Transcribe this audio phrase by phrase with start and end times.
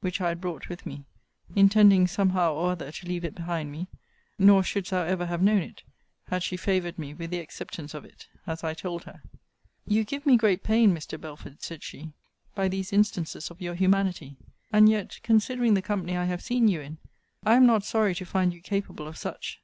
[0.00, 1.06] which I had brought with me,
[1.56, 3.88] intending some how or other to leave it behind me:
[4.38, 5.82] nor shouldst thou ever have known it,
[6.28, 9.24] had she favoured me with the acceptance of it; as I told her.
[9.84, 11.20] You give me great pain, Mr.
[11.20, 12.12] Belford, said she,
[12.54, 14.36] by these instances of your humanity.
[14.72, 16.98] And yet, considering the company I have seen you in,
[17.42, 19.58] I am not sorry to find you capable of such.